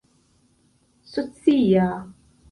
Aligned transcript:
socia 1.11 1.87